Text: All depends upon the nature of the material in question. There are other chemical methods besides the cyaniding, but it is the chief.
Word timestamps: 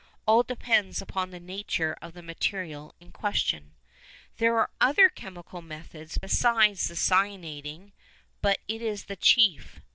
All 0.25 0.41
depends 0.41 0.99
upon 0.99 1.29
the 1.29 1.39
nature 1.39 1.95
of 2.01 2.13
the 2.13 2.23
material 2.23 2.95
in 2.99 3.11
question. 3.11 3.75
There 4.37 4.57
are 4.57 4.71
other 4.81 5.09
chemical 5.09 5.61
methods 5.61 6.17
besides 6.17 6.87
the 6.87 6.95
cyaniding, 6.95 7.91
but 8.41 8.61
it 8.67 8.81
is 8.81 9.05
the 9.05 9.15
chief. 9.15 9.79